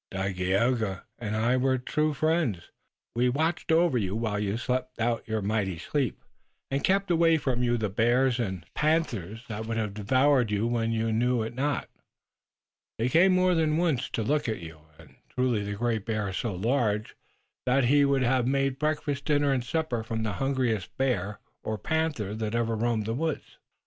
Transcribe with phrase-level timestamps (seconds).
[0.11, 2.71] Dagaeoga and I were your true friends.
[3.15, 6.23] We watched over you while you slept out your mighty sleep
[6.71, 10.91] and kept away from you the bears and panthers that would have devoured you when
[10.91, 11.87] you knew it not.
[12.97, 16.37] They came more than once to look at you, and truly the Great Bear is
[16.37, 17.15] so large
[17.67, 22.33] that he would have made breakfast, dinner and supper for the hungriest bear or panther
[22.33, 23.59] that ever roamed the woods."